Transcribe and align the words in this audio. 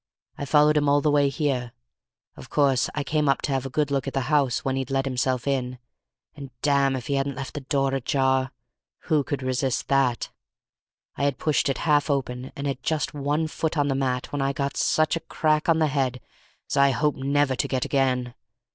I 0.35 0.45
followed 0.45 0.77
him 0.77 0.89
all 0.89 0.99
the 0.99 1.11
way 1.11 1.29
here. 1.29 1.73
Of 2.35 2.49
course 2.49 2.89
I 2.95 3.03
came 3.03 3.29
up 3.29 3.43
to 3.43 3.51
have 3.51 3.67
a 3.67 3.69
good 3.69 3.91
look 3.91 4.07
at 4.07 4.15
the 4.15 4.21
house 4.33 4.65
when 4.65 4.75
he'd 4.75 4.89
let 4.89 5.05
himself 5.05 5.45
in, 5.45 5.77
and 6.35 6.49
damme 6.63 6.95
if 6.95 7.05
he 7.05 7.13
hadn't 7.13 7.35
left 7.35 7.53
the 7.53 7.61
door 7.61 7.93
ajar! 7.93 8.51
Who 9.01 9.23
could 9.23 9.43
resist 9.43 9.89
that? 9.89 10.31
I 11.17 11.25
had 11.25 11.37
pushed 11.37 11.69
it 11.69 11.77
half 11.85 12.09
open 12.09 12.51
and 12.55 12.65
had 12.65 12.81
just 12.81 13.13
one 13.13 13.45
foot 13.47 13.77
on 13.77 13.89
the 13.89 13.93
mat 13.93 14.31
when 14.33 14.41
I 14.41 14.53
got 14.53 14.75
such 14.75 15.15
a 15.15 15.19
crack 15.29 15.69
on 15.69 15.77
the 15.77 15.85
head 15.85 16.19
as 16.67 16.75
I 16.77 16.89
hope 16.89 17.15
never 17.15 17.55
to 17.55 17.67
get 17.67 17.85
again. 17.85 18.33